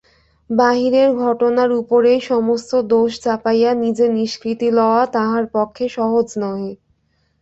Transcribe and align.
বাহিরের 0.49 1.09
ঘটনার 1.21 1.69
উপরেই 1.81 2.19
সমস্ত 2.23 2.71
দোষ 2.91 3.11
চাপাইয়া 3.21 3.71
নিজে 3.83 4.05
নিষ্কৃতি 4.17 4.67
লওয়া 4.77 5.01
তাহার 5.15 5.43
পক্ষে 5.55 5.85
সহজ 5.97 6.27
নহে। 6.41 6.71